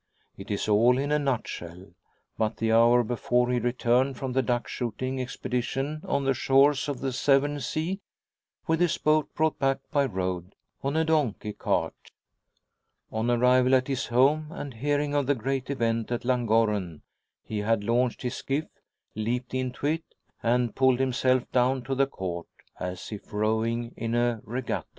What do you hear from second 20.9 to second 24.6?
himself down to the Court as if rowing in a